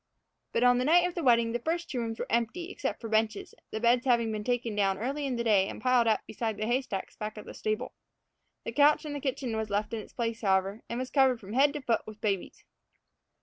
But 0.51 0.63
on 0.63 0.79
the 0.79 0.83
night 0.83 1.07
of 1.07 1.13
the 1.13 1.21
wedding 1.21 1.51
the 1.51 1.59
first 1.59 1.87
two 1.87 1.99
rooms 1.99 2.17
were 2.17 2.25
empty, 2.27 2.71
except 2.71 2.99
for 2.99 3.07
benches, 3.07 3.53
the 3.69 3.79
beds 3.79 4.03
having 4.05 4.31
been 4.31 4.43
taken 4.43 4.75
down 4.75 4.97
early 4.97 5.27
in 5.27 5.35
the 5.35 5.43
day 5.43 5.67
and 5.69 5.79
piled 5.79 6.07
up 6.07 6.21
beside 6.25 6.57
the 6.57 6.65
hay 6.65 6.81
stacks 6.81 7.15
back 7.15 7.37
of 7.37 7.45
the 7.45 7.53
stable. 7.53 7.93
The 8.65 8.71
couch 8.71 9.05
in 9.05 9.13
the 9.13 9.19
kitchen 9.21 9.55
was 9.55 9.69
left 9.69 9.93
in 9.93 9.99
its 9.99 10.13
place, 10.13 10.41
however, 10.41 10.81
and 10.89 10.97
was 10.99 11.11
covered 11.11 11.39
from 11.39 11.53
head 11.53 11.71
to 11.73 11.83
foot 11.83 12.01
with 12.07 12.19
babies. 12.19 12.65